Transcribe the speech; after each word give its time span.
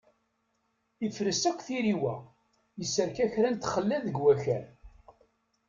Ifres 1.05 1.43
akk 1.49 1.59
tiriwa, 1.67 2.15
yesserka 2.79 3.25
kra 3.33 3.49
n 3.51 3.55
txellal 3.57 4.01
deg 4.07 4.15
wakal. 4.21 4.65